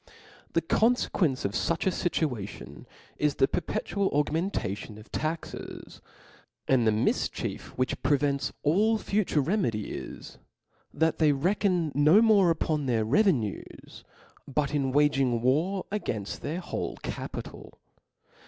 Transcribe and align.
The 0.53 0.63
confequencc 0.63 1.45
of 1.45 1.51
fuch 1.51 1.85
a 1.85 1.91
fitiiation 1.91 2.87
is 3.19 3.35
the 3.35 3.47
per 3.47 3.61
petual 3.61 4.11
augmentation 4.13 4.97
of 4.97 5.11
taxes 5.11 6.01
\ 6.35 6.67
and 6.67 6.87
the 6.87 6.91
mifchief 6.91 7.67
which 7.77 8.01
prevents 8.01 8.51
all 8.63 8.97
future 8.97 9.41
remedy, 9.41 9.91
is 9.91 10.39
that 10.91 11.19
they 11.19 11.31
reckon 11.33 11.91
no 11.93 12.19
more 12.19 12.49
upon 12.49 12.87
their 12.87 13.05
revenues, 13.05 14.03
but 14.47 14.73
in 14.73 14.91
waging 14.91 15.39
war 15.43 15.85
againft 15.91 16.39
their 16.39 16.61
whole 16.61 16.95
capital. 17.03 17.77